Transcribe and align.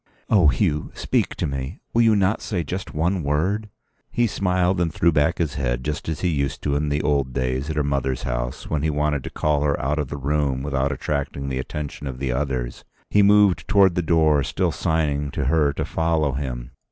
"Oh, 0.31 0.47
Hugh, 0.47 0.89
speak 0.95 1.35
to 1.35 1.45
me! 1.45 1.79
Will 1.93 2.01
you 2.01 2.15
not 2.15 2.41
say 2.41 2.63
just 2.63 2.95
one 2.95 3.21
word?" 3.21 3.69
He 4.11 4.25
smiled 4.25 4.81
and 4.81 4.91
threw 4.91 5.11
back 5.11 5.37
his 5.37 5.53
head, 5.53 5.85
just 5.85 6.09
as 6.09 6.21
he 6.21 6.29
used 6.29 6.63
to 6.63 6.75
in 6.75 6.89
the 6.89 7.03
old 7.03 7.33
days 7.33 7.69
at 7.69 7.75
her 7.75 7.83
mother's 7.83 8.23
house 8.23 8.67
when 8.67 8.81
he 8.81 8.89
wanted 8.89 9.23
to 9.25 9.29
call 9.29 9.61
her 9.61 9.79
out 9.79 9.99
of 9.99 10.07
the 10.07 10.17
room 10.17 10.63
without 10.63 10.91
attracting 10.91 11.49
the 11.49 11.59
attention 11.59 12.07
of 12.07 12.17
the 12.17 12.31
others. 12.31 12.83
He 13.11 13.21
moved 13.21 13.67
towards 13.67 13.93
the 13.93 14.01
door, 14.01 14.41
still 14.41 14.71
signing 14.71 15.29
to 15.33 15.45
her 15.45 15.71
to 15.73 15.85
follow 15.85 16.31
him. 16.31 16.71